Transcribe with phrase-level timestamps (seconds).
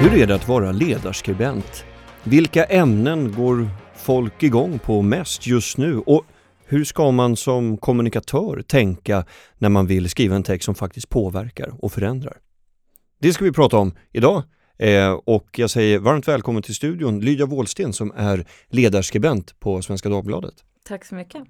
[0.00, 1.84] Hur är det att vara ledarskribent?
[2.24, 5.98] Vilka ämnen går folk igång på mest just nu?
[5.98, 6.24] Och
[6.66, 9.24] hur ska man som kommunikatör tänka
[9.58, 12.36] när man vill skriva en text som faktiskt påverkar och förändrar?
[13.20, 14.42] Det ska vi prata om idag
[14.78, 20.08] eh, och jag säger varmt välkommen till studion Lydia Wåhlsten som är ledarskribent på Svenska
[20.08, 20.54] Dagbladet.
[20.84, 21.42] Tack så mycket.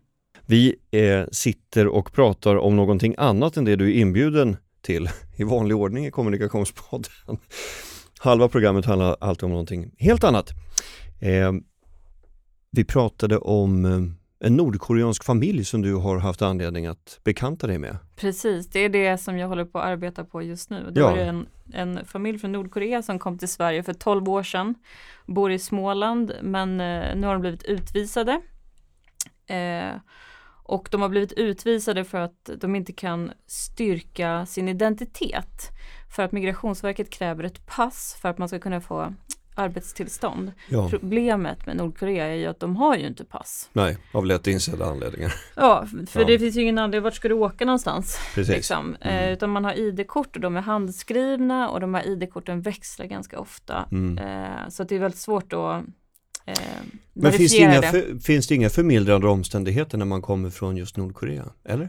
[0.47, 5.45] Vi eh, sitter och pratar om någonting annat än det du är inbjuden till i
[5.45, 7.39] vanlig ordning i Kommunikationspodden.
[8.21, 10.51] Halva programmet handlar alltid om någonting helt annat.
[11.21, 11.53] Eh,
[12.71, 17.79] vi pratade om eh, en nordkoreansk familj som du har haft anledning att bekanta dig
[17.79, 17.97] med.
[18.17, 20.91] Precis, det är det som jag håller på att arbeta på just nu.
[20.91, 21.11] Det Ja.
[21.11, 24.75] var en, en familj från Nordkorea som kom till Sverige för 12 år sedan.
[25.27, 28.41] Bor i Småland men eh, nu har de blivit utvisade.
[29.47, 29.97] Eh,
[30.69, 35.71] och de har blivit utvisade för att de inte kan styrka sin identitet.
[36.11, 39.15] För att Migrationsverket kräver ett pass för att man ska kunna få
[39.55, 40.53] arbetstillstånd.
[40.69, 40.89] Ja.
[40.91, 43.71] Problemet med Nordkorea är ju att de har ju inte pass.
[43.73, 45.35] Nej, av lätt insedda anledningar.
[45.57, 46.27] Ja, för Ja.
[46.27, 48.19] det finns ju ingen anledning, vart ska du åka någonstans?
[48.35, 48.55] Precis.
[48.55, 48.97] Liksom.
[49.01, 49.25] Mm.
[49.25, 53.39] Eh, utan man har ID-kort och de är handskrivna och de här ID-korten växlar ganska
[53.39, 53.89] ofta.
[53.93, 54.19] Mm.
[54.19, 55.83] Eh, så det är väldigt svårt att
[56.45, 56.55] eh,
[57.13, 57.87] Men finns det, inga det.
[57.87, 61.45] för, finns det inga förmildrande omständigheter när man kommer från just Nordkorea?
[61.65, 61.89] Eller?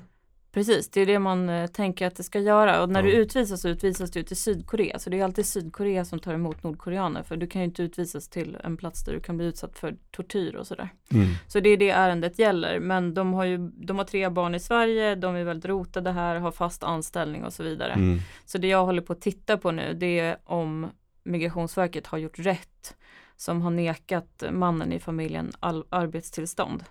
[0.58, 2.82] Precis, det är det man eh, tänker att det ska göra.
[2.82, 3.10] Och när Ja.
[3.10, 5.00] du utvisas så utvisas du till Sydkorea.
[5.00, 7.24] Så det är alltid Sydkorea som tar emot nordkoreaner.
[7.24, 9.96] För du kan ju inte utvisas till en plats där du kan bli utsatt för
[10.12, 10.90] tortyr och sådär.
[11.12, 11.28] Mm.
[11.48, 12.80] Så det är det ärendet gäller.
[12.80, 16.36] Men de har ju de har tre barn i Sverige, de är väldigt rotade här,
[16.36, 17.92] har fast anställning och så vidare.
[17.94, 18.20] Mm.
[18.46, 20.88] Så det jag håller på att titta på nu det är om
[21.24, 22.96] Migrationsverket har gjort rätt
[23.36, 26.84] som har nekat mannen i familjen all arbetstillstånd.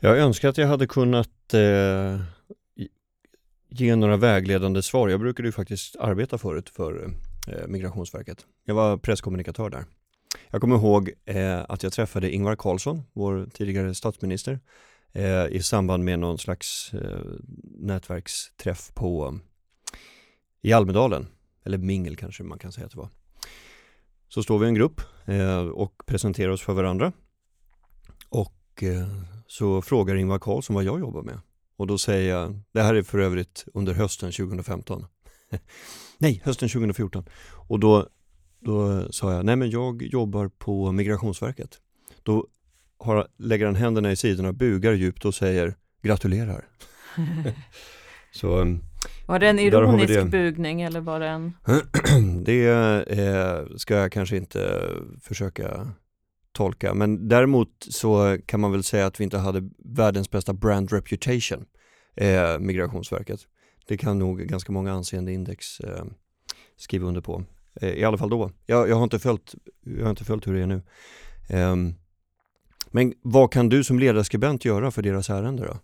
[0.00, 2.20] Jag önskar att jag hade kunnat eh,
[3.68, 5.08] ge några vägledande svar.
[5.08, 7.14] Jag brukade ju faktiskt arbeta förut för
[7.48, 8.46] eh, Migrationsverket.
[8.64, 9.84] Jag var presskommunikatör där.
[10.50, 14.60] Jag kommer ihåg eh, att jag träffade Ingvar Carlsson, vår tidigare statsminister,
[15.12, 17.20] eh, i samband med någon slags eh,
[17.78, 19.38] nätverksträff på
[20.62, 21.26] i Almedalen,
[21.64, 23.08] eller mingel kanske man kan säga att det var.
[24.28, 27.12] Så står vi i en grupp eh, och presenterar oss för varandra.
[28.28, 29.08] Och eh,
[29.46, 31.40] så frågar Ingvar Carlsson vad jag jobbar med.
[31.78, 35.06] Och då säger jag, det här är för övrigt under hösten 2015.
[36.18, 37.24] nej, hösten 2014.
[37.68, 38.08] Och då,
[38.60, 41.78] då sa jag, nej men jag jobbar på Migrationsverket.
[42.22, 42.46] Då
[42.98, 46.64] har, lägger han händerna i sidorna, bugar djupt och säger gratulerar.
[48.32, 48.66] Så eh,
[49.26, 50.24] Var det en ironisk det.
[50.24, 51.52] bugning eller var det en
[52.44, 52.66] det
[53.08, 54.80] eh, ska jag kanske inte
[55.22, 55.92] försöka
[56.52, 56.94] tolka.
[56.94, 61.64] Men däremot så kan man väl säga att vi inte hade världens bästa brand reputation,
[62.16, 63.40] eh, Migrationsverket.
[63.88, 66.04] Det kan nog ganska många anseendeindex eh,
[66.76, 67.44] skriva under på.
[67.80, 68.50] Eh, I alla fall då.
[68.66, 70.82] Jag, jag, har inte följt, jag har inte följt hur det är nu.
[71.48, 71.76] Eh,
[72.90, 75.76] men vad kan du som ledarskribent göra för deras ärende då?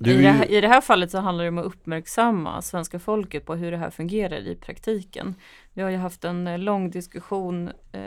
[0.00, 2.98] Du I, det här, I det här fallet så handlar det om att uppmärksamma svenska
[2.98, 5.34] folket på hur det här fungerar i praktiken.
[5.74, 8.02] Vi har ju haft en eh, lång diskussion eh,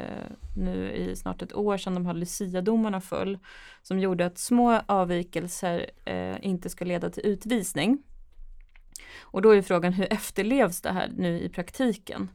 [0.57, 3.39] nu i snart ett år sedan de här Lucia-domarna föll
[3.81, 8.03] som gjorde att små avvikelser eh, inte ska leda till utvisning.
[9.21, 12.31] Och då är frågan hur efterlevs det här nu i praktiken?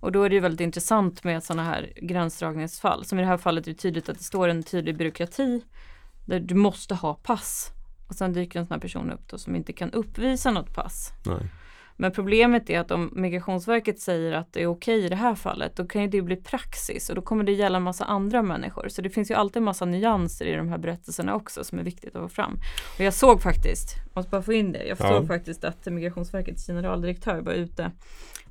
[0.00, 3.04] Och då är det ju väldigt intressant med sådana här gränsdragningsfall.
[3.04, 5.64] Som i det här fallet är det tydligt att det står en tydlig byråkrati
[6.26, 7.75] där du måste ha pass.
[8.08, 11.12] Och sen dyker en sån här person upp då som inte kan uppvisa något pass.
[11.26, 11.46] Nej.
[11.98, 15.76] Men problemet är att om Migrationsverket säger att det är okej i det här fallet,
[15.76, 18.88] då kan ju det bli praxis och då kommer det gälla en massa andra människor.
[18.88, 21.82] Så det finns ju alltid en massa nyanser i de här berättelserna också som är
[21.82, 22.58] viktigt att få fram.
[22.98, 25.08] Och jag såg faktiskt, måste bara få in det, jag Ja.
[25.08, 27.90] såg faktiskt att Migrationsverkets generaldirektör var ute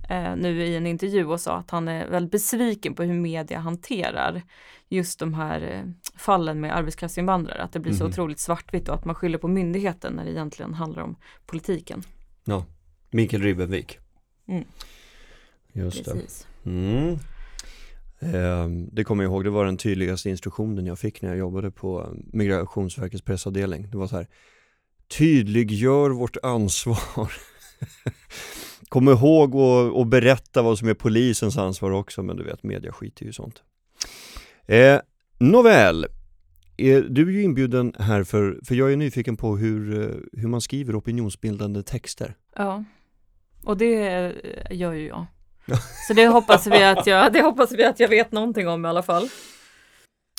[0.10, 3.60] eh, nu i en intervju och sa att han är väldigt besviken på hur media
[3.60, 4.42] hanterar
[4.90, 5.82] just de här eh,
[6.18, 7.64] fallen med arbetskraftsinvandrare.
[7.64, 8.12] Att det blir så Mhm.
[8.12, 11.16] otroligt svartvitt och att man skyller på myndigheten när det egentligen handlar om
[11.46, 12.04] politiken.
[12.46, 12.66] Ja,
[13.12, 14.00] Mikael Ribbenvik.
[14.48, 14.64] Mm.
[15.74, 16.12] Just det.
[16.14, 16.48] Precis.
[16.66, 17.10] Mm.
[18.20, 21.72] Eh, det kommer jag ihåg, det var den tydligaste instruktionen jag fick när jag jobbade
[21.72, 23.90] på Migrationsverkets pressavdelning.
[23.92, 24.28] Det var så här,
[25.18, 27.32] tydliggör vårt ansvar.
[28.90, 29.56] Kom ihåg
[30.02, 33.34] att berätta vad som är polisens ansvar också, men du vet, media skiter ju i
[33.34, 33.64] sånt.
[34.66, 35.00] Eh,
[35.40, 36.06] nåväl,
[36.78, 40.48] eh, du är ju inbjuden här för, för jag är nyfiken på hur, eh, hur
[40.48, 42.36] man skriver opinionsbildande texter.
[42.56, 42.84] Ja,
[43.64, 45.26] och det eh, gör ju jag.
[46.08, 48.88] Så det hoppas, vi att jag, det hoppas vi att jag vet någonting om i
[48.88, 49.30] alla fall.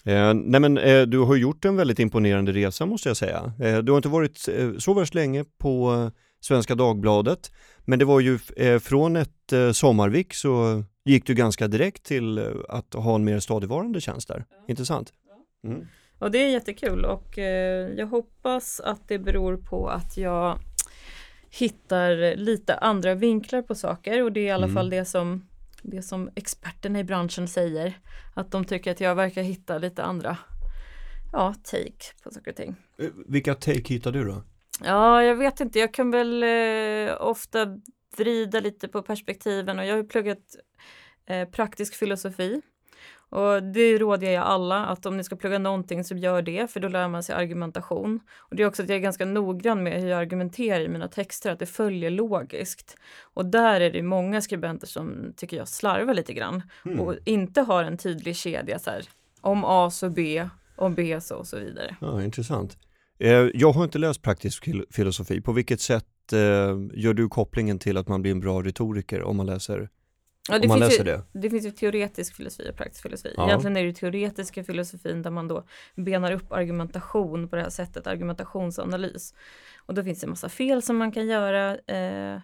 [0.07, 3.53] Eh, nej men eh, du har gjort en väldigt imponerande resa måste jag säga.
[3.61, 4.49] Eh, du har inte varit
[4.79, 6.11] så värst länge på
[6.47, 7.53] Svenska Dagbladet,
[7.85, 12.55] men det var ju eh, från ett eh, sommarvik så gick du ganska direkt till
[12.69, 14.45] att ha en mer stadigvarande tjänst där.
[14.51, 14.57] Ja.
[14.69, 15.13] Intressant.
[15.65, 15.87] Mm.
[16.19, 17.39] Och det är jättekul och
[17.97, 20.59] jag hoppas att det beror på att jag
[21.51, 24.75] hittar lite andra vinklar på saker och det är i alla mm.
[24.75, 25.49] fall det som,
[25.83, 27.99] det som experterna i branschen säger.
[28.35, 30.37] Att de tycker att jag verkar hitta lite andra
[31.33, 32.77] ja, take på saker och ting.
[32.99, 34.43] Eh, vilka take hittar du då?
[34.85, 35.79] Ja, jag vet inte.
[35.79, 37.79] Jag kan väl eh, ofta
[38.17, 40.57] vrida lite på perspektiven och jag har pluggat
[41.27, 42.63] eh, praktisk filosofi
[43.29, 46.81] och det råder jag alla att om ni ska plugga någonting så gör det för
[46.81, 48.21] då lär man sig argumentation.
[48.39, 51.09] Och det är också att jag är ganska noggrann med hur jag argumenterar i mina
[51.09, 52.97] texter, att det följer logiskt.
[53.23, 57.01] Och där är det många skribenter som tycker jag slarvar lite grann mm.
[57.01, 59.05] och inte har en tydlig kedja så här,
[59.41, 61.97] om A så B, om B så och så vidare.
[62.01, 62.79] Ja, intressant.
[63.19, 65.41] Eh, jag har inte läst praktisk filosofi.
[65.41, 66.39] På vilket sätt eh,
[66.95, 69.89] gör du kopplingen till att man blir en bra retoriker om man läser
[70.49, 71.23] Ja, det, finns ju, det.
[71.33, 73.35] det finns ju teoretisk filosofi och praktisk filosofi.
[73.37, 73.49] Ja.
[73.49, 78.07] Egentligen är det teoretiska filosofin där man då benar upp argumentation på det här sättet,
[78.07, 79.35] argumentationsanalys.
[79.77, 81.77] Och då finns det en massa fel som man kan göra.
[81.77, 82.41] Eh,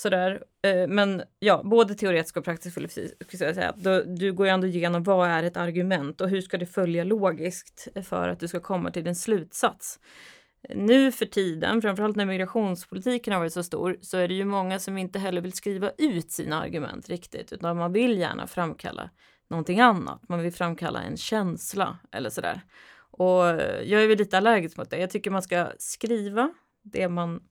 [0.00, 0.42] sådär.
[0.62, 3.74] Eh, men ja, både teoretisk och praktisk filosofi, skulle jag säga.
[3.76, 7.04] Du, du går ju ändå igenom vad är ett argument och hur ska det följa
[7.04, 10.00] logiskt för att du ska komma till din slutsats
[10.68, 14.78] nu för tiden, framförallt när migrationspolitiken har varit så stor, så är det ju många
[14.78, 19.10] som inte heller vill skriva ut sina argument riktigt, utan man vill gärna framkalla
[19.50, 20.28] någonting annat.
[20.28, 22.60] Man vill framkalla en känsla eller sådär.
[23.10, 24.98] Och eh, jag är väl lite allergisk mot det.
[24.98, 27.42] Jag tycker man ska skriva det man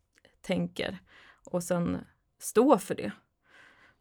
[0.41, 0.99] tänker
[1.45, 1.97] och sen
[2.39, 3.11] stå för det.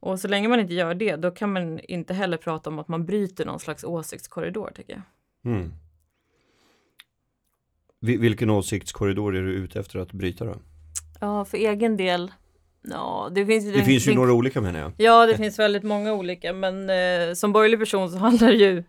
[0.01, 2.89] Och så länge man inte gör det, då kan man inte heller prata om att
[2.89, 5.03] man bryter någon slags åsiktskorridor, tycker jag.
[5.53, 5.73] Mm.
[8.01, 10.57] Vilken åsiktskorridor är du ute efter att bryta då?
[11.21, 12.33] Ja, för egen del
[12.83, 14.93] Ja, det finns, det, det finns ju några olika menar jag.
[14.97, 18.85] Ja, det finns väldigt många olika, men eh, som borgerlig person så handlar det ju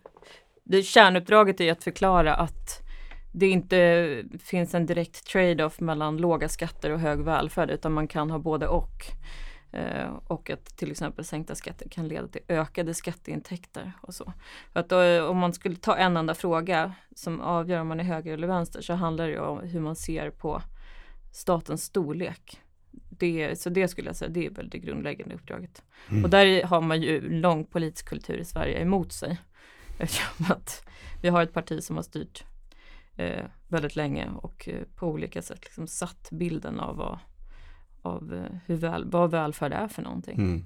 [0.64, 2.89] det, Kärnuppdraget är ju att förklara att
[3.32, 8.30] det inte finns en direkt trade-off mellan låga skatter och hög välfärd, utan man kan
[8.30, 9.04] ha både och.
[9.72, 14.32] Eh, och att till exempel sänkta skatter kan leda till ökade skatteintäkter och så.
[14.72, 18.04] För att då, om man skulle ta en enda fråga som avgör om man är
[18.04, 20.62] höger eller vänster så handlar det om hur man ser på
[21.32, 22.60] statens storlek.
[23.10, 25.82] Det, så det skulle jag säga, det är väl det grundläggande uppdraget.
[26.10, 26.24] Mm.
[26.24, 29.38] Och där har man ju lång politisk kultur i Sverige emot sig.
[29.98, 30.88] Eftersom att
[31.22, 32.44] vi har ett parti som har styrt
[33.20, 37.18] eh, väldigt länge och eh, på olika sätt liksom satt bilden av vad
[38.02, 40.38] av eh, hur väl, vad välfärd är för någonting.
[40.38, 40.64] Mm.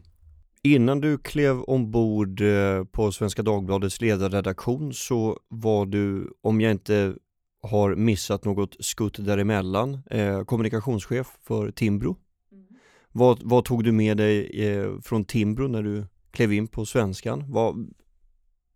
[0.62, 7.14] Innan du klev ombord eh, på Svenska Dagbladets ledarredaktion så var du, om jag inte
[7.62, 12.16] har missat något skutt däremellan, eh, kommunikationschef för Timbro.
[12.52, 12.66] Mm.
[13.12, 17.44] Vad, vad, tog du med dig eh, från Timbro när du klev in på Svenskan?
[17.48, 17.94] Vad,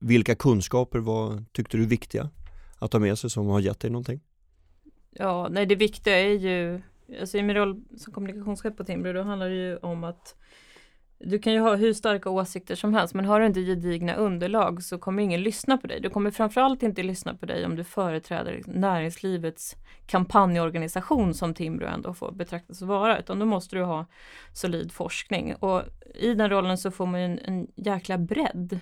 [0.00, 2.30] vilka kunskaper var, tyckte du viktiga
[2.78, 4.20] att ha med sig som har gett dig någonting?
[5.10, 6.80] Ja, nej det viktiga är ju
[7.20, 10.34] alltså i min roll som kommunikationschef på Timbro, då handlar det ju om att
[11.20, 14.82] du kan ju ha hur starka åsikter som helst, men har du inte gedigna underlag
[14.82, 16.00] så kommer ingen lyssna på dig.
[16.00, 22.14] Du kommer framförallt inte lyssna på dig om du företräder näringslivets kampanjorganisation som Timbro ändå
[22.14, 24.06] får betraktas vara, utan då måste du ha
[24.52, 25.54] solid forskning.
[25.54, 25.82] Och
[26.14, 28.80] i den rollen så får man en, en jäkla bredd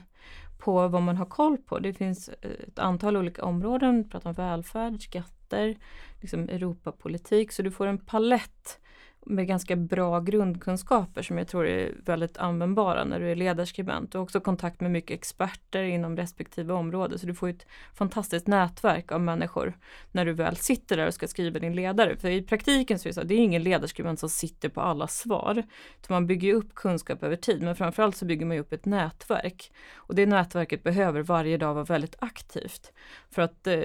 [0.66, 1.78] på vad man har koll på.
[1.78, 5.00] Det finns ett antal olika områden, vi pratar om välfärd,
[5.46, 5.76] skatter,
[6.20, 7.52] liksom Europapolitik.
[7.52, 8.80] Så du får en palett
[9.26, 14.12] med ganska bra grundkunskaper som jag tror är väldigt användbara när du är ledarskribent.
[14.12, 18.46] Du har också kontakt med mycket experter inom respektive område så du får ett fantastiskt
[18.46, 19.78] nätverk av människor
[20.12, 22.16] när du väl sitter där och ska skriva din ledare.
[22.16, 24.80] För i praktiken så är det så att det är ingen ledarskribent som sitter på
[24.80, 25.62] alla svar.
[26.08, 29.72] Man bygger upp kunskap över tid men framförallt så bygger man upp ett nätverk.
[29.94, 32.92] Och det nätverket behöver varje dag vara väldigt aktivt.
[33.30, 33.80] För att eh,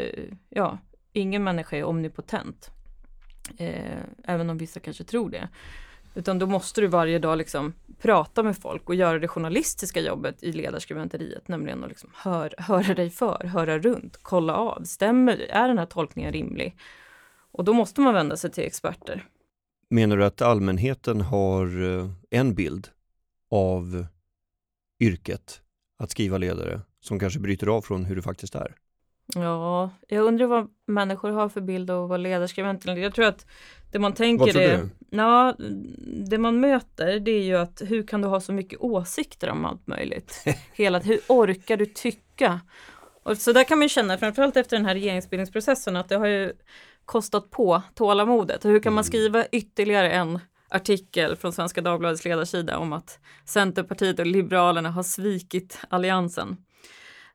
[0.50, 0.78] ja,
[1.14, 2.72] ingen människa är omnipotent.
[3.58, 5.50] Eh, även om vissa kanske tror det.
[6.16, 10.44] Utan då måste du varje dag liksom prata med folk och göra det journalistiska jobbet
[10.44, 15.68] i ledarskribenteriet, nämligen att liksom hör, höra dig för, höra runt, kolla av, stämmer, är
[15.68, 16.78] den här tolkningen rimlig?
[17.52, 19.28] Och då måste man vända sig till experter.
[19.90, 22.88] Menar du att allmänheten har eh, en bild
[23.52, 24.06] av
[25.00, 25.62] yrket
[25.98, 28.76] att skriva ledare som kanske bryter av från hur det faktiskt är?
[29.36, 33.46] Ja, jag undrar vad människor har för bild av vad ledarskribenter Jag tror att
[33.92, 34.90] det man tänker vad tror är, du?
[35.18, 35.56] ja,
[36.30, 39.66] det man möter det är ju att hur kan du ha så mycket åsikter om
[39.66, 40.44] allt möjligt?
[40.74, 42.60] Hela, hur orkar du tycka?
[43.24, 46.54] Och så där kan man känna, framförallt efter den här regeringsbildningsprocessen, att det har ju
[47.06, 48.66] kostat på tålamodet.
[48.66, 49.08] Hur kan man Mm.
[49.08, 55.80] skriva ytterligare en artikel från Svenska Dagbladets ledarsida om att Centerpartiet och Liberalerna har svikit
[55.90, 56.58] alliansen.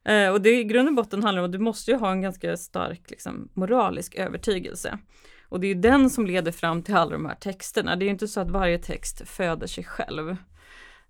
[0.07, 2.23] Eh, och det i grund och botten handlar om att du måste ju ha en
[2.23, 4.99] ganska stark liksom, moralisk övertygelse.
[5.49, 7.97] Och det är ju den som leder fram till alla de här texterna.
[7.97, 10.37] Det är ju inte så att varje text föder sig själv.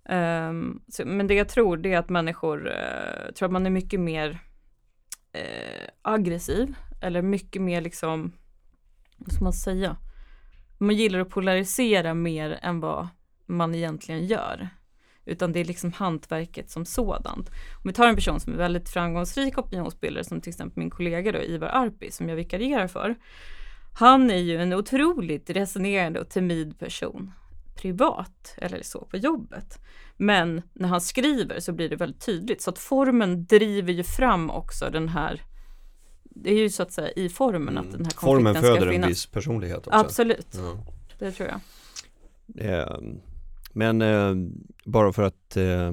[0.09, 3.69] Um, så, men det jag tror det är att människor uh, tror att man är
[3.69, 8.31] mycket mer uh, aggressiv eller mycket mer liksom,
[9.17, 9.97] vad ska man säga?
[10.77, 13.07] Man gillar att polarisera mer än vad
[13.45, 14.69] man egentligen gör.
[15.27, 17.49] Utan det är liksom hantverket som sådant.
[17.49, 21.31] Om vi tar en person som är väldigt framgångsrik opinionsbildare som till exempel min kollega
[21.31, 23.15] då, Ivar Arpi som jag vikarierar för.
[23.93, 27.31] Han är ju en otroligt resonerande och timid person
[27.75, 29.79] privat eller så på jobbet.
[30.17, 34.49] Men när han skriver så blir det väldigt tydligt så att formen driver ju fram
[34.49, 35.41] också den här
[36.23, 38.53] det är ju så att säga i formen att den här konflikten Mm.
[38.53, 39.09] Formen föder ska en finnas.
[39.09, 39.99] viss personlighet också.
[39.99, 40.77] Absolut, Ja.
[41.19, 41.59] det tror jag.
[43.77, 44.35] Men eh,
[44.85, 45.91] bara för att eh,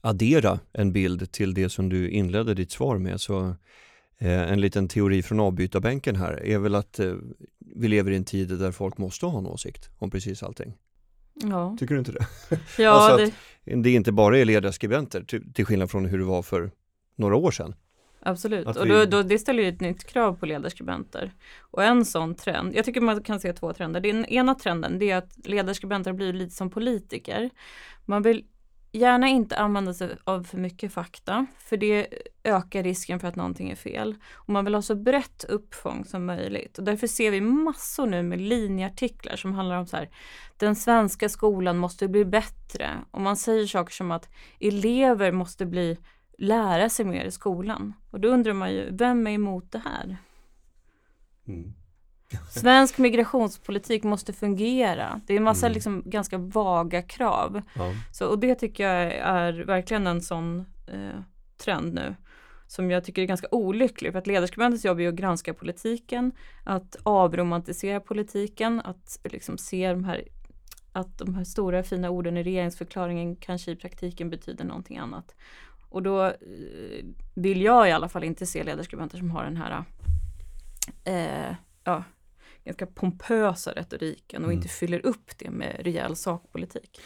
[0.00, 3.40] addera en bild till det som du inledde ditt svar med så
[4.18, 7.14] eh, en liten teori från avbytarbänken här är väl att eh,
[7.76, 10.74] vi lever i en tid där folk måste ha en åsikt om precis allting.
[11.34, 12.26] Ja, Tycker du inte det?
[12.78, 13.24] ja Alltså det,
[13.76, 16.70] att- Det är inte bara är ledarskribenter till, till skillnad från hur det var för
[17.16, 17.74] några år sedan.
[18.20, 21.32] Absolut, Att och då, då, det ställer ju ett nytt krav på ledarskribenter.
[21.60, 24.00] Och en sån trend, jag tycker man kan se två trender.
[24.00, 27.50] Den ena trenden det är att ledarskribenter blivit lite som politiker.
[28.04, 28.44] Man vill
[28.92, 32.06] gärna inte använda sig av för mycket fakta, för det
[32.44, 34.14] ökar risken för att någonting är fel.
[34.34, 36.78] Och man vill ha så brett uppfång som möjligt.
[36.78, 40.10] Och därför ser vi massor nu med linjeartiklar som handlar om så här,
[40.56, 42.90] den svenska skolan måste bli bättre.
[43.10, 44.28] Och man säger saker som att
[44.60, 45.98] elever måste bli
[46.38, 47.92] lära sig mer i skolan.
[48.10, 50.16] Och då undrar man ju, vem är emot det här?
[52.50, 55.20] Svensk migrationspolitik måste fungera.
[55.26, 55.74] Det är en massa Mm.
[55.74, 57.62] liksom ganska vaga krav.
[57.74, 57.92] Ja.
[58.12, 61.20] Så, och det tycker jag är verkligen en sån eh,
[61.56, 62.14] trend nu.
[62.66, 64.12] Som jag tycker är ganska olycklig.
[64.12, 66.32] För att ledarskribentens jobb är att granska politiken.
[66.64, 68.80] Att avromantisera politiken.
[68.80, 70.24] Att liksom se de här
[70.92, 75.34] att de här stora fina orden i regeringsförklaringen kanske i praktiken betyder någonting annat.
[75.88, 76.32] Och då eh,
[77.34, 79.84] vill jag i alla fall inte se ledarskribenter som har den här
[81.04, 81.54] eh,
[81.84, 82.04] ja,
[82.64, 84.56] ganska pompösa retoriken och Mm.
[84.56, 87.00] inte fyller upp det med rejäl sakpolitik.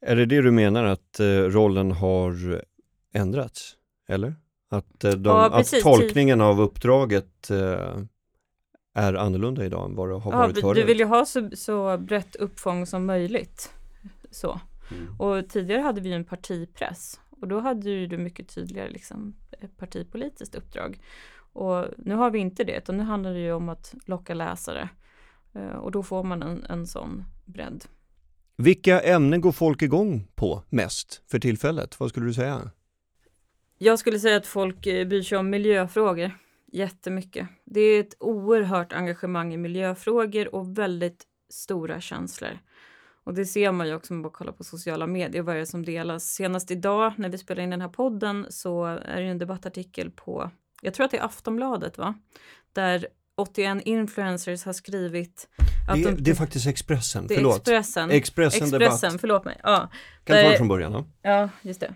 [0.00, 2.62] Är det det du menar att eh, rollen har
[3.12, 3.76] ändrats?
[4.08, 4.34] Eller?
[4.70, 5.82] Att, eh, de, Ja, att precis.
[5.82, 7.96] tolkningen av uppdraget eh,
[8.94, 10.88] är annorlunda idag än vad det har Ja, varit du förut?
[10.88, 13.72] vill ju ha så, så brett uppfång som möjligt.
[14.30, 14.60] Så.
[14.90, 15.20] Mm.
[15.20, 19.76] Och tidigare hade vi en partipress och då hade ju du mycket tydligare liksom, ett
[19.76, 20.98] partipolitiskt uppdrag.
[21.52, 24.88] Och nu har vi inte det, utan nu handlar det ju om att locka läsare.
[25.54, 27.84] Eh, Och då får man en, en sån bredd.
[28.56, 32.00] Vilka ämnen går folk igång på mest för tillfället?
[32.00, 32.70] Vad skulle du säga?
[33.78, 36.30] Jag skulle säga att folk eh, bryr sig om miljöfrågor
[36.72, 37.48] jättemycket.
[37.64, 42.58] Det är ett oerhört engagemang i miljöfrågor och väldigt stora känslor.
[43.26, 45.58] Och det ser man ju också om man bara kollar på sociala medier, vad är
[45.58, 46.24] det som delas.
[46.24, 50.50] Senast idag när vi spelar in den här podden så är det en debattartikel på,
[50.82, 52.14] jag tror att det är Aftonbladet va?
[52.72, 53.06] Där
[53.36, 55.48] 81 influencers har skrivit
[55.88, 57.56] att Det, de, det är faktiskt Expressen, det är förlåt.
[57.56, 58.10] Expressen.
[58.10, 59.20] Expressen, Expressen, Debatt.
[59.20, 59.60] förlåt mig.
[59.62, 59.90] Ja,
[60.24, 60.92] Kan ta det från början.
[60.92, 61.04] Ja.
[61.22, 61.94] Ja, just det.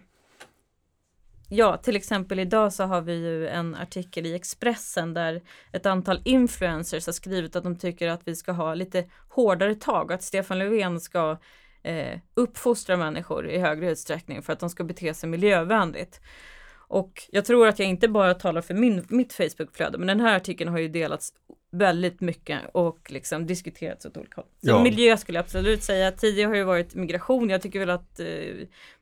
[1.52, 5.42] Ja, till exempel idag så har vi ju en artikel i Expressen där
[5.73, 10.12] ett antal influencers har skrivit att de tycker att vi ska ha lite hårdare tag,
[10.12, 11.37] att Stefan Löfven ska
[11.83, 16.21] eh, uppfostra människor i högre utsträckning för att de ska bete sig miljövänligt.
[16.88, 20.37] Och jag tror att jag inte bara talar för min, mitt Facebookflöde, men den här
[20.37, 21.33] artikeln har ju delats
[21.73, 24.47] väldigt mycket och liksom diskuterats åt olika håll.
[24.64, 24.83] Så Ja.
[24.83, 26.12] miljö skulle jag absolut säga.
[26.12, 27.50] Tidigare har ju varit migration.
[27.50, 28.26] Jag tycker väl att eh,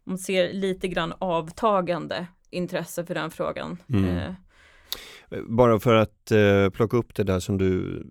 [0.05, 3.77] man ser lite grann avtagande intresse för den frågan.
[3.89, 4.19] Mm.
[4.19, 4.33] Eh,
[5.49, 8.03] Bara för att eh, plocka upp det där som du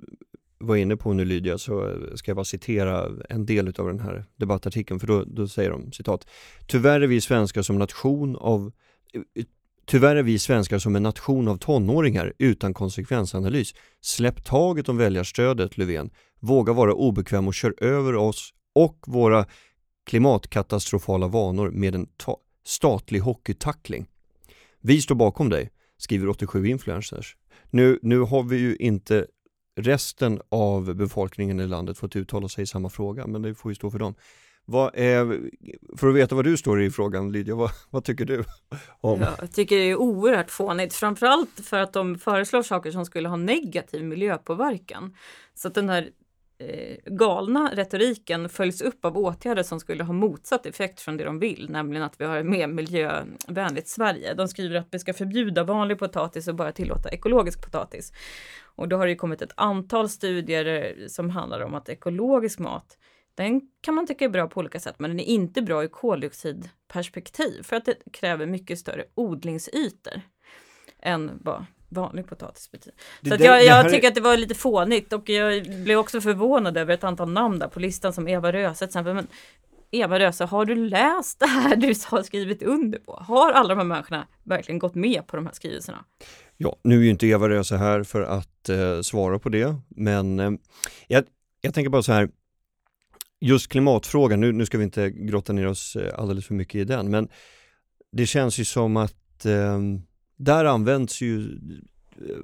[0.60, 4.26] var inne på nu Lydia så ska jag bara citera en del av den här
[4.36, 6.28] debattartikeln för då, då säger de citat
[6.68, 8.72] Tyvärr är vi svenskar som nation av
[9.86, 13.74] Tyvärr är vi svenskar som en nation av tonåringar utan konsekvensanalys.
[14.02, 16.10] Släpp taget om väljarstödet Löfven.
[16.40, 19.46] Våga vara obekväm och kör över oss och våra
[20.06, 22.08] klimatkatastrofala vanor med en
[22.66, 24.08] statlig hockeytackling.
[24.88, 27.36] Vi står bakom dig, skriver 87 influencers.
[27.70, 29.26] Nu, nu har vi ju inte
[29.80, 33.76] resten av befolkningen i landet fått uttala sig i samma fråga, men det får ju
[33.76, 34.16] stå för dem.
[34.66, 35.50] Vad är,
[35.98, 38.44] för att veta vad du står i frågan Lydia, vad, vad tycker du?
[39.02, 39.26] Om?
[39.40, 43.36] Jag tycker det är oerhört fånigt, framförallt för att de föreslår saker som skulle ha
[43.36, 45.16] negativ miljöpåverkan.
[45.54, 46.10] Så att den här
[46.60, 51.40] Eh, galna retoriken följs upp av åtgärder som skulle ha motsatt effekt från det de
[51.40, 54.34] vill, nämligen att vi har ett mer miljövänligt Sverige.
[54.34, 58.14] De skriver att vi ska förbjuda vanlig potatis och bara tillåta ekologisk potatis.
[58.76, 62.98] Och då har det kommit ett antal studier eh, som handlar om att ekologisk mat
[63.38, 65.88] den kan man tycka är bra på olika sätt, men den är inte bra i
[65.88, 70.22] koldioxidperspektiv för att det kräver mycket större odlingsytor
[71.00, 73.00] än vad vanlig potatis betyder.
[73.24, 74.08] Så det, jag, jag tycker är...
[74.08, 77.68] att det var lite fånigt och jag blev också förvånad över ett antal namn där
[77.68, 79.14] på listan som Eva Röse till exempel.
[79.14, 79.28] Men
[79.92, 83.24] Eva Röse, har du läst det här du har skrivit under på?
[83.28, 86.06] Har alla de här människorna verkligen gått med på de här skrivelserna?
[86.58, 90.40] Ja, nu är ju inte Eva Röse här för att eh, svara på det, men
[90.40, 90.52] eh,
[91.08, 91.24] jag,
[91.62, 92.30] jag tänker bara så här,
[93.40, 96.84] just klimatfrågan, nu, nu ska vi inte grotta ner oss eh, alldeles för mycket i
[96.84, 97.30] den, men
[98.12, 99.80] det känns ju som att eh,
[100.38, 101.60] där används ju
[102.16, 102.38] eh,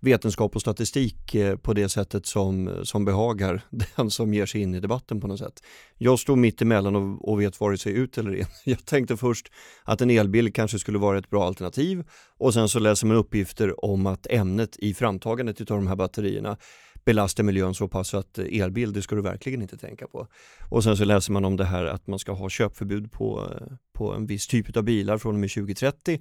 [0.00, 3.60] vetenskap och statistik eh, på det sättet som, som behagar
[3.96, 5.62] den som ger sig in i debatten på något sätt.
[5.98, 8.46] Jag står mitt emellan och, och vet vare sig ut eller in.
[8.64, 9.52] Jag tänkte först
[9.84, 12.04] att en elbil kanske skulle vara ett bra alternativ
[12.38, 16.56] och sen så läser man uppgifter om att ämnet i framtagandet av de här batterierna
[17.04, 20.26] belastar miljön så pass att eh, elbil, det ska du verkligen inte tänka på.
[20.70, 23.50] Och sen så läser man om det här att man ska ha köpförbud på,
[23.92, 26.20] på en viss typ av bilar från och med 2030.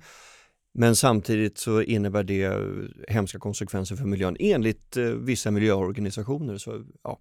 [0.77, 2.59] Men samtidigt så innebär det
[3.07, 6.57] hemska konsekvenser för miljön enligt eh, vissa miljöorganisationer.
[6.57, 7.19] Så, ja.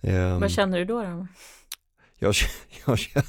[0.00, 1.02] Ehm, Vad känner du då?
[1.02, 1.26] då?
[2.18, 2.34] Jag,
[2.86, 3.26] jag känner,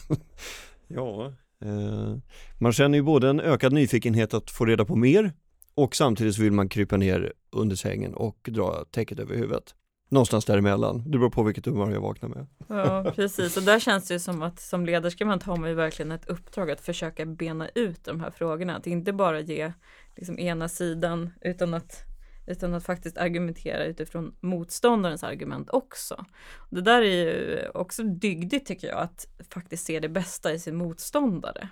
[0.88, 2.16] ja, eh,
[2.60, 5.34] man känner ju både en ökad nyfikenhet att få reda på mer
[5.76, 9.76] och samtidigt så vill man krypa ner under sängen och dra täcket över huvudet.
[10.12, 12.48] Någonstans däremellan, det beror på vilket humör jag vaknar med.
[12.68, 16.30] Ja precis, och där känns det som att som ledarskribent har man ju verkligen ett
[16.30, 18.76] uppdrag att försöka bena ut de här frågorna.
[18.76, 19.74] Att inte bara ge
[20.16, 22.06] liksom ena sidan utan att
[22.48, 26.26] utan att faktiskt argumentera utifrån motståndarens argument också.
[26.70, 30.76] Det där är ju också dygdigt tycker jag, att faktiskt se det bästa i sin
[30.76, 31.70] motståndare.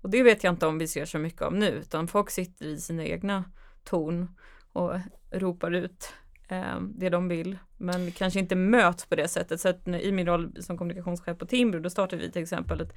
[0.00, 2.66] Och det vet jag inte om vi ser så mycket av nu, utan folk sitter
[2.66, 3.44] i sina egna
[3.84, 4.28] torn
[4.72, 4.92] och
[5.30, 6.08] ropar ut
[6.48, 9.60] Eh, det de vill, men kanske inte möts på det sättet.
[9.60, 12.94] Så att i min roll som kommunikationschef på Timbro, då startade vi till exempel ett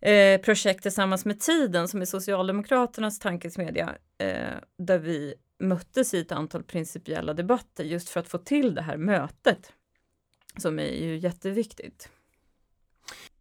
[0.00, 6.32] eh, projekt tillsammans med Tiden som är Socialdemokraternas tankesmedja, eh, där vi möttes i ett
[6.32, 9.72] antal principiella debatter just för att få till det här mötet
[10.56, 12.08] som är ju jätteviktigt.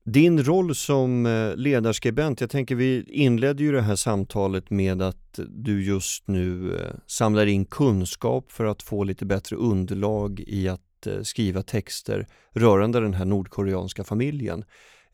[0.07, 5.39] Din roll som eh, ledarskribent, jag tänker vi inledde ju det här samtalet med att
[5.47, 11.07] du just nu eh, samlar in kunskap för att få lite bättre underlag i att
[11.07, 14.63] eh, skriva texter rörande den här nordkoreanska familjen.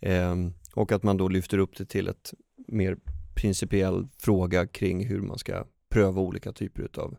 [0.02, 2.34] Ehm, och att man då lyfter upp det till ett
[2.68, 2.98] mer
[3.36, 7.18] principiell fråga kring hur man ska pröva olika typer av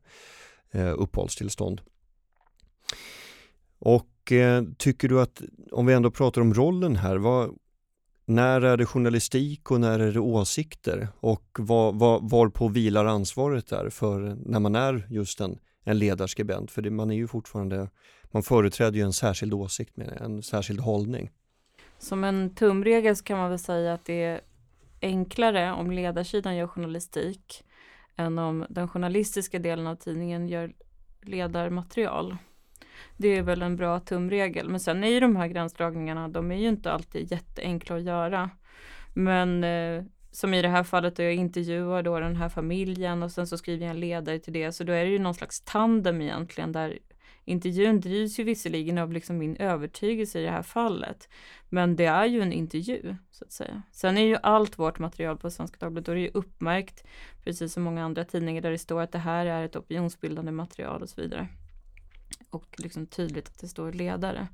[0.96, 1.80] uppehållstillstånd.
[3.78, 4.32] Och
[4.78, 7.54] tycker du att, om vi ändå pratar om rollen här, vad,
[8.24, 11.08] när är det journalistik och när är det åsikter?
[11.20, 15.98] Och var, var, var på vilar ansvaret där för när man är just en, en
[15.98, 16.70] ledarskribent?
[16.70, 17.90] För det, man är ju fortfarande,
[18.30, 21.30] man företräder ju en särskild åsikt med en särskild hållning.
[21.98, 24.40] Som en tumregel så kan man väl säga att det är
[25.02, 27.64] enklare om ledarsidan gör journalistik
[28.16, 30.72] än om den journalistiska delen av tidningen gör
[31.22, 32.36] ledarmaterial.
[33.16, 34.68] Det är väl en bra tumregel.
[34.68, 38.50] Men sen är ju de här gränsdragningarna, de är ju inte alltid jätteenkla att göra.
[39.14, 43.30] Men eh, som i det här fallet då jag intervjuar då den här familjen och
[43.30, 44.72] sen så skriver jag en ledare till det.
[44.72, 46.98] Så då är det ju någon slags tandem egentligen där
[47.44, 51.28] intervjun drivs ju visserligen av liksom min övertygelse i det här fallet.
[51.68, 53.82] Men det är ju en intervju så att säga.
[53.92, 57.04] Sen är ju allt vårt material på Svenska Dagbladet, då är det ju uppmärkt
[57.44, 61.02] precis som många andra tidningar där det står att det här är ett opinionsbildande material
[61.02, 61.48] och så vidare
[62.50, 64.48] och liksom tydligt att det står ledare.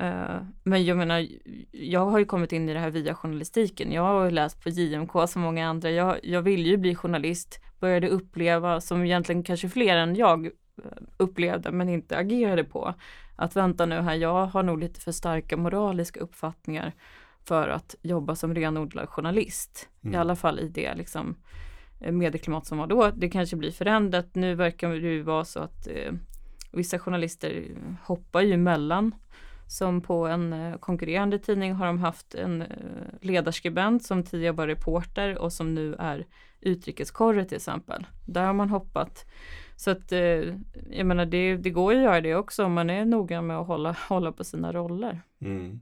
[0.00, 1.26] Uh, men jag menar,
[1.70, 3.92] jag har ju kommit in i det här via journalistiken.
[3.92, 5.90] Jag har läst på JMK som många andra.
[5.90, 10.50] Jag, jag ville ju bli journalist, började uppleva, som egentligen kanske fler än jag
[11.16, 12.94] upplevde men inte agerade på.
[13.36, 16.92] Att vänta nu här, jag har nog lite för starka moraliska uppfattningar
[17.44, 19.88] för att jobba som renodlad journalist.
[20.02, 20.14] Mm.
[20.14, 21.36] I alla fall i det liksom
[22.00, 23.10] eh, medieklimat som var då.
[23.16, 24.34] Det kanske blir förändrat.
[24.34, 26.12] Nu verkar det ju vara så att eh,
[26.76, 27.64] vissa journalister
[28.04, 29.14] hoppar ju emellan.
[29.68, 32.68] Som på en eh, konkurrerande tidning har de haft en eh,
[33.20, 36.26] ledarskribent som tidigare var reporter och som nu är
[36.60, 38.06] utrikeskorre till exempel.
[38.26, 39.24] Där har man hoppat.
[39.76, 40.20] Så att eh,
[40.90, 43.58] jag menar det, det går ju att göra det också om man är noga med
[43.58, 45.20] att hålla, hålla på sina roller.
[45.40, 45.80] Mm.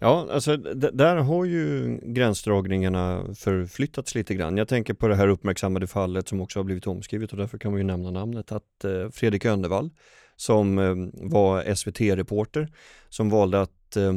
[0.00, 4.56] Ja, alltså där har ju gränsdragningarna förflyttats lite grann.
[4.56, 7.70] Jag tänker på det här uppmärksammade fallet som också har blivit omskrivet och därför kan
[7.70, 9.90] man ju nämna namnet att eh, Fredrik Önnevall
[10.36, 10.94] som eh,
[11.30, 12.68] var SVT-reporter
[13.08, 14.12] som valde att eh,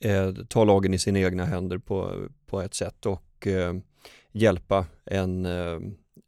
[0.00, 3.74] eh, ta lagen i sina egna händer på, på ett sätt och eh,
[4.32, 5.78] hjälpa en, eh,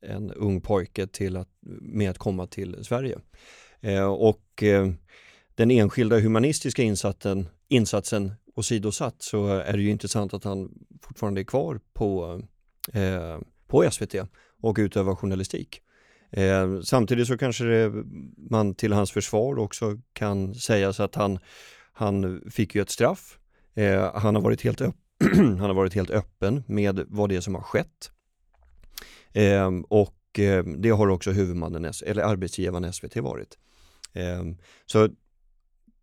[0.06, 1.48] en ung pojke till att,
[1.80, 3.18] med att komma till Sverige.
[3.80, 4.90] Eh, och eh,
[5.54, 10.70] den enskilda humanistiska insatsen, insatsen åsidosatt så är det ju intressant att han
[11.02, 12.40] fortfarande är kvar på,
[12.92, 14.14] eh, på SVT
[14.60, 15.80] och utövar journalistik.
[16.30, 17.92] Eh, samtidigt så kanske det,
[18.50, 21.38] man till hans försvar också kan säga så att han,
[21.92, 23.38] han fick ju ett straff.
[23.74, 24.80] Eh, han, har varit helt
[25.34, 28.10] han har varit helt öppen med vad det är som har skett.
[29.32, 33.58] Eh, och eh, det har också huvudmannen, eller arbetsgivaren SVT varit.
[34.12, 34.42] Eh,
[34.86, 35.08] så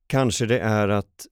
[0.07, 1.27] kanske det är att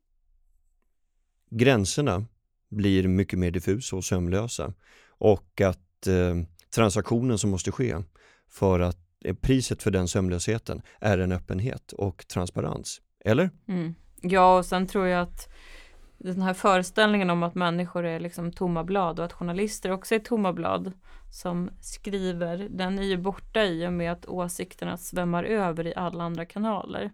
[1.49, 2.25] gränserna
[2.69, 4.73] blir mycket mer diffusa och sömlösa
[5.07, 6.35] och att eh,
[6.75, 7.95] transaktionen som måste ske
[8.49, 13.01] för att eh, priset för den sömnlösheten är en öppenhet och transparens.
[13.25, 13.49] Eller?
[13.67, 13.95] Mm.
[14.21, 15.53] Ja, och sen tror jag att
[16.17, 20.19] den här föreställningen om att människor är liksom tomma blad och att journalister också är
[20.19, 20.91] tomma blad
[21.31, 26.23] som skriver, den är ju borta i och med att åsikterna svämmar över i alla
[26.23, 27.11] andra kanaler.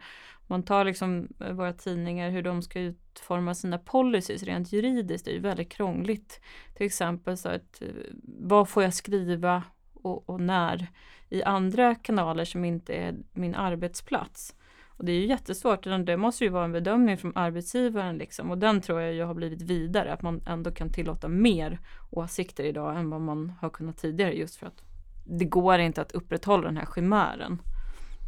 [0.51, 5.31] Man tar liksom eh, våra tidningar, hur de ska utforma sina policies rent juridiskt, det
[5.31, 6.41] är ju väldigt krångligt.
[6.77, 7.87] Till exempel så att eh,
[8.23, 10.87] vad får jag skriva och, och när
[11.29, 14.55] i andra kanaler som inte är min arbetsplats.
[14.87, 18.51] Och det är ju jättesvårt, det måste ju vara en bedömning från arbetsgivaren liksom.
[18.51, 22.63] Och den tror jag ju har blivit vidare, att man ändå kan tillåta mer åsikter
[22.63, 24.83] idag än vad man har kunnat tidigare just för att
[25.25, 27.61] det går inte att upprätthålla den här chimären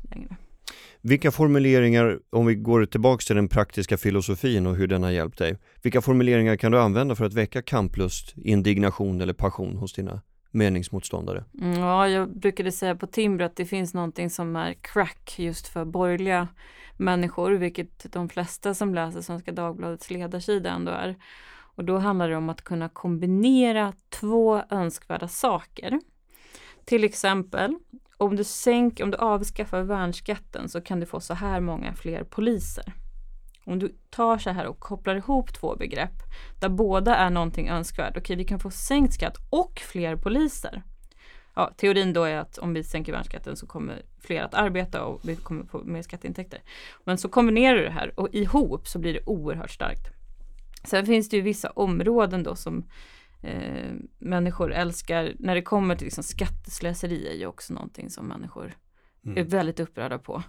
[0.10, 0.38] längre.
[1.06, 5.38] Vilka formuleringar, om vi går tillbaks till den praktiska filosofin och hur den har hjälpt
[5.38, 10.22] dig, vilka formuleringar kan du använda för att väcka kamplust, indignation eller passion hos dina
[10.52, 11.44] meningsmotståndare?
[11.62, 15.68] Mm, ja, jag brukade säga på Timbro att det finns någonting som är crack just
[15.68, 16.48] för borgerliga
[16.98, 21.16] människor, vilket de flesta som läser Svenska Dagbladets ledarsida ändå är.
[21.76, 26.00] Och då handlar det om att kunna kombinera två önskvärda saker.
[26.86, 27.76] Till exempel,
[28.24, 32.24] om du, sänk, om du avskaffar värnskatten så kan du få så här många fler
[32.24, 32.94] poliser.
[33.66, 36.24] Om du tar så här och kopplar ihop två begrepp
[36.60, 38.18] där båda är någonting önskvärt.
[38.18, 40.84] Okej, vi kan få sänkt skatt och fler poliser.
[41.56, 45.22] Ja, teorin då är att om vi sänker värnskatten så kommer fler att arbeta och
[45.24, 46.62] vi kommer få mer skatteintäkter.
[47.04, 50.08] Men så kombinerar du det här och ihop så blir det oerhört starkt.
[50.84, 52.90] Sen finns det ju vissa områden då som
[53.44, 55.34] eh, människor älskar.
[55.40, 58.74] När det kommer till liksom skatteslöseri är ju också någonting som människor
[59.26, 59.38] mm.
[59.38, 60.44] är väldigt upprörda på.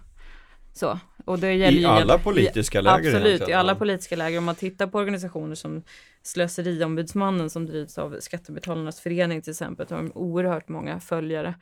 [0.73, 3.15] Så, och det gäller I alla politiska läger?
[3.15, 4.37] Absolut, i alla politiska läger.
[4.37, 5.83] Om man tittar på organisationer som
[6.23, 11.55] Slöseriombudsmannen som drivs av Skattebetalarnas förening till exempel, har de oerhört många följare.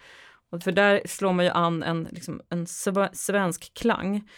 [0.52, 2.68] Och för där slår man ju an en, liksom, en
[3.14, 4.30] svensk klang.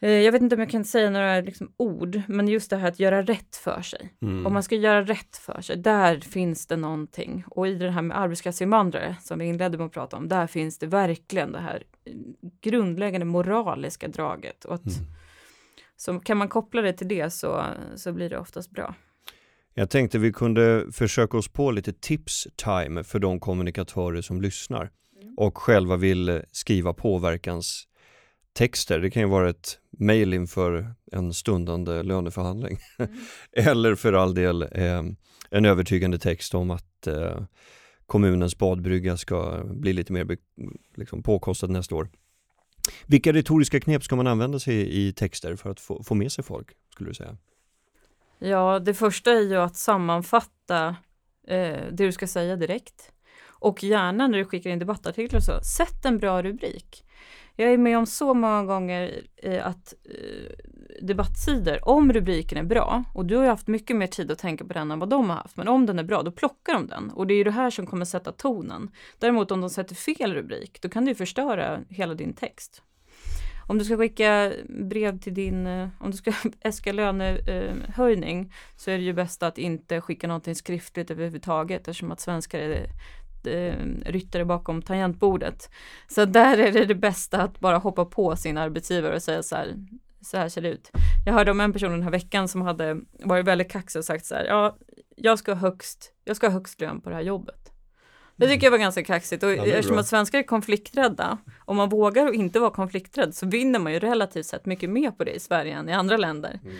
[0.00, 2.88] Eh, jag vet inte om jag kan säga några liksom, ord, men just det här
[2.88, 4.12] att göra rätt för sig.
[4.22, 4.46] Mm.
[4.46, 7.44] Om man ska göra rätt för sig, där finns det någonting.
[7.46, 10.78] Och i det här med arbetskraftsinvandrare, som vi inledde med att prata om, där finns
[10.78, 11.82] det verkligen det här
[12.60, 14.64] grundläggande moraliska draget.
[14.64, 14.98] Och att, mm.
[16.00, 17.64] Så kan man koppla det till det så,
[17.96, 18.94] så blir det oftast bra.
[19.74, 24.90] Jag tänkte vi kunde försöka oss på lite tips-time för de kommunikatörer som lyssnar
[25.22, 25.34] mm.
[25.36, 29.00] och själva vill skriva påverkanstexter.
[29.00, 32.78] Det kan ju vara ett mejl inför en stundande löneförhandling.
[32.98, 33.10] Mm.
[33.52, 35.02] Eller för all del eh,
[35.50, 37.40] en övertygande text om att eh,
[38.06, 40.36] kommunens badbrygga ska bli lite mer
[40.96, 42.08] liksom, påkostad nästa år.
[43.06, 46.44] Vilka retoriska knep ska man använda sig i texter för att få, få med sig
[46.44, 47.36] folk, skulle du säga?
[48.38, 50.96] Ja, det första är ju att sammanfatta
[51.48, 53.12] eh, det du ska säga direkt.
[53.60, 57.04] Och gärna när du skickar in debattartiklar så, sätt en bra rubrik.
[57.60, 59.22] Jag är med om så många gånger
[59.62, 60.56] att eh,
[61.02, 64.64] debattsidor, om rubriken är bra, och du har ju haft mycket mer tid att tänka
[64.64, 66.86] på den än vad de har haft, men om den är bra, då plockar de
[66.86, 67.10] den.
[67.10, 68.90] Och det är ju det här som kommer sätta tonen.
[69.18, 72.82] Däremot om de sätter fel rubrik, då kan det förstöra hela din text.
[73.68, 78.98] Om du ska skicka brev till din, eh, om du ska äska lönehöjning så är
[78.98, 82.86] det ju bäst att inte skicka någonting skriftligt överhuvudtaget eftersom att svenskar är
[83.48, 83.74] eh,
[84.06, 85.70] ryttare bakom tangentbordet.
[86.08, 89.56] Så där är det det bästa att bara hoppa på sin arbetsgivare och säga så
[89.56, 89.74] här,
[90.20, 90.90] så här ser det ut.
[91.26, 94.26] Jag hörde om en person den här veckan som hade varit väldigt kaxig och sagt
[94.26, 94.76] så här, ja,
[95.16, 97.72] jag ska ha högst, jag ska ha högst lön på det här jobbet.
[98.36, 101.88] Det tycker jag var ganska kaxigt och ja, eftersom att svenskar är konflikträdda, om man
[101.88, 105.30] vågar och inte vara konflikträdd så vinner man ju relativt sett mycket mer på det
[105.30, 106.60] i Sverige än i andra länder.
[106.64, 106.76] Mm.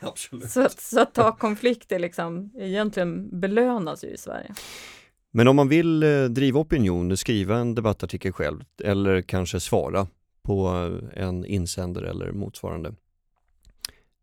[0.00, 0.50] Absolut.
[0.50, 4.54] Så att, så att ta konflikter liksom egentligen belönas ju i Sverige.
[5.30, 10.06] Men om man vill eh, driva opinion, skriva en debattartikel själv eller kanske svara
[10.42, 10.66] på
[11.14, 12.94] en insändare eller motsvarande.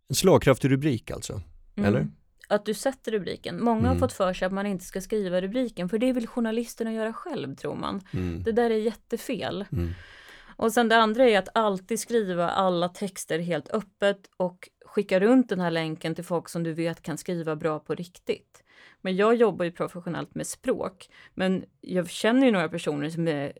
[0.10, 1.42] En slagkraftig rubrik alltså,
[1.76, 1.88] mm.
[1.88, 2.08] eller?
[2.48, 3.64] att du sätter rubriken.
[3.64, 3.92] Många mm.
[3.92, 7.14] har fått för sig att man inte ska skriva rubriken för det vill journalisterna göra
[7.14, 8.02] själv tror man.
[8.12, 8.44] Mm.
[8.44, 9.66] Det där är jättefel.
[9.72, 9.94] Mm.
[10.56, 15.50] Och sen det andra är att alltid skriva alla texter helt öppet och skicka runt
[15.50, 18.64] den här länken till folk som du vet kan skriva bra på riktigt.
[19.02, 23.54] Men jag jobbar ju professionellt med språk, men jag känner ju några personer som är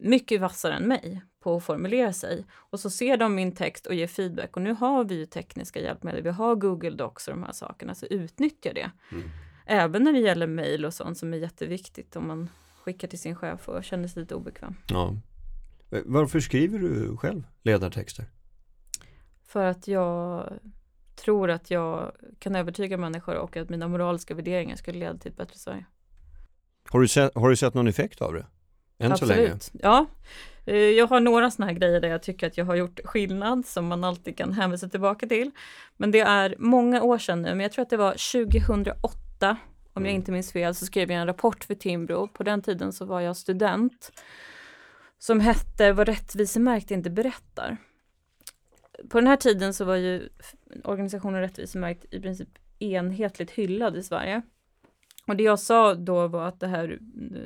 [0.00, 2.46] mycket vassare än mig på att formulera sig.
[2.52, 4.56] Och så ser de min text och ger feedback.
[4.56, 6.22] Och nu har vi ju tekniska hjälpmedel.
[6.22, 8.90] Vi har Google Docs och de här sakerna, så utnyttja det.
[9.12, 9.28] Mm.
[9.66, 12.50] Även när det gäller mejl och sånt som är jätteviktigt om man
[12.82, 14.74] skickar till sin chef och känner sig lite obekväm.
[14.88, 15.16] Ja.
[16.04, 18.24] Varför skriver du själv ledartexter?
[19.46, 20.52] För att jag
[21.16, 25.36] tror att jag kan övertyga människor och att mina moraliska värderingar skulle leda till ett
[25.36, 25.86] bättre Sverige.
[26.90, 28.46] Har du sett, har du sett någon effekt av det?
[28.98, 29.36] Än Absolut.
[29.36, 29.58] så länge?
[29.72, 30.06] Ja,
[30.66, 33.66] eh, jag har några sådana här grejer där jag tycker att jag har gjort skillnad
[33.66, 35.50] som man alltid kan hänvisa tillbaka till.
[35.96, 39.56] Men det är många år sedan nu, men jag tror att det var 2008
[39.96, 40.20] om jag mm.
[40.20, 42.28] inte minns fel, så skrev jag en rapport för Timbro.
[42.28, 44.12] På den tiden så var jag student.
[45.18, 47.76] Som hette Vad rättvisemärkt inte berättar.
[49.08, 50.28] På den här tiden så var ju
[50.84, 54.42] organisationen Rättvisemärkt i princip enhetligt hyllad i Sverige.
[55.26, 56.98] Och det jag sa då var att det här,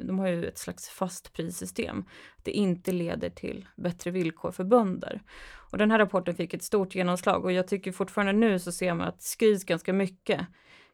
[0.04, 2.04] de har ju ett slags fastprissystem.
[2.42, 5.22] Det inte leder till bättre villkor för bönder.
[5.70, 8.94] Och den här rapporten fick ett stort genomslag och jag tycker fortfarande nu så ser
[8.94, 10.40] man att det skrivs ganska mycket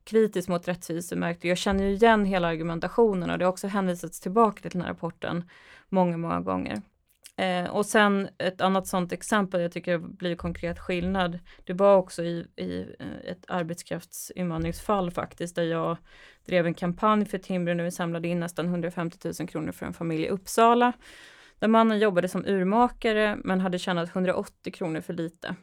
[0.04, 1.44] kritiskt mot rättvisemärkt.
[1.44, 4.88] Jag känner ju igen hela argumentationen och det har också hänvisats tillbaka till den här
[4.88, 5.48] rapporten
[5.88, 6.82] många, många gånger.
[7.36, 11.38] Eh, och sen ett annat sådant exempel, jag tycker det blir konkret skillnad.
[11.64, 15.96] Det var också i, i eh, ett arbetskraftsinvandringsfall faktiskt, där jag
[16.46, 19.94] drev en kampanj för Timbro när vi samlade in nästan 150 000 kronor för en
[19.94, 20.92] familj i Uppsala.
[21.58, 25.56] Där mannen jobbade som urmakare men hade tjänat 180 kronor för lite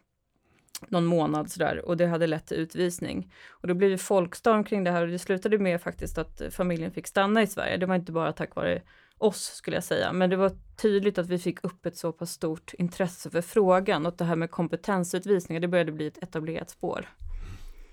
[0.88, 3.34] någon månad sådär och det hade lett till utvisning.
[3.50, 6.92] Och då blev det folkstorm kring det här och det slutade med faktiskt att familjen
[6.92, 7.78] fick stanna i Sverige.
[7.78, 8.82] Det var inte bara tack vare
[9.24, 12.32] oss skulle jag säga, men det var tydligt att vi fick upp ett så pass
[12.32, 17.10] stort intresse för frågan och det här med kompetensutvisningar, det började bli ett etablerat spår.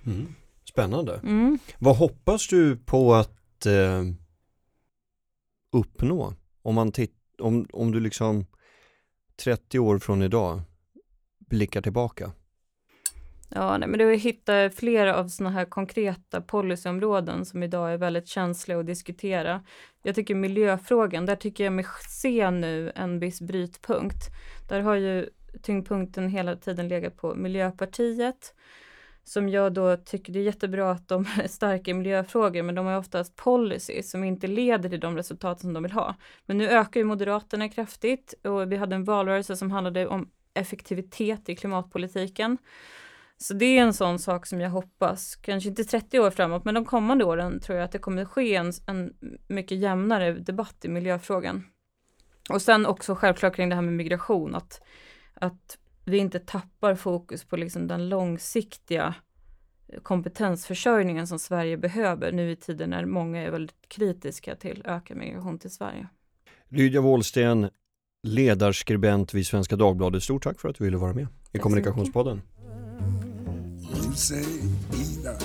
[0.07, 0.35] Mm.
[0.65, 1.15] Spännande.
[1.15, 1.59] Mm.
[1.79, 4.03] Vad hoppas du på att eh,
[5.73, 6.35] uppnå?
[6.63, 6.93] Om, man
[7.39, 8.47] om, om du liksom
[9.45, 10.61] 30 år från idag
[11.39, 12.33] blickar tillbaka?
[13.49, 17.97] Ja, nej, men det har hittat flera av sådana här konkreta policyområden som idag är
[17.97, 19.63] väldigt känsliga att diskutera.
[20.03, 24.27] Jag tycker miljöfrågan, där tycker jag mig se nu en viss brytpunkt.
[24.69, 25.29] Där har ju
[25.63, 28.55] tyngdpunkten hela tiden legat på Miljöpartiet
[29.29, 32.87] som jag då tycker det är jättebra att de är starka i miljöfrågor, men de
[32.87, 36.15] har oftast policy som inte leder till de resultat som de vill ha.
[36.47, 41.49] Men nu ökar ju Moderaterna kraftigt och vi hade en valrörelse som handlade om effektivitet
[41.49, 42.59] i klimatpolitiken.
[43.41, 46.75] Så det är en sån sak som jag hoppas, kanske inte 30 år framåt, men
[46.75, 49.15] de kommande åren tror jag att det kommer ske en, en
[49.49, 51.65] mycket jämnare debatt i miljöfrågan.
[52.51, 54.81] Och sen också självklart kring det här med migration, att,
[55.35, 59.15] att vi inte tappar fokus på liksom den långsiktiga
[60.03, 65.59] kompetensförsörjningen som Sverige behöver nu i tider när många är väldigt kritiska till ökad migration
[65.59, 66.09] till Sverige.
[66.69, 67.71] Lydia Wåhlsten,
[68.23, 70.23] ledarskribent vid Svenska Dagbladet.
[70.23, 72.43] Stort tack för att du ville vara med i Kommunikationspodden.
[74.19, 74.45] Say
[74.93, 75.39] either,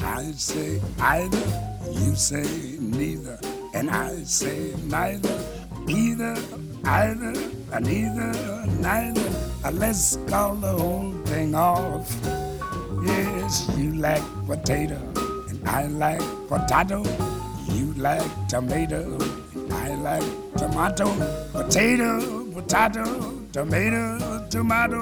[0.00, 1.46] I say either,
[1.90, 3.40] you say neither,
[3.72, 5.40] and I say neither,
[5.88, 6.36] either,
[6.84, 7.32] either,
[7.80, 9.70] neither, neither.
[9.72, 12.14] Let's call the whole thing off.
[13.02, 15.00] Yes, you like potato,
[15.48, 17.02] and I like potato.
[17.72, 19.18] You like tomato,
[19.70, 21.08] I like tomato,
[21.50, 25.00] potato, potato, tomato, tomato.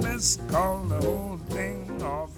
[0.00, 2.31] Let's call the whole thing off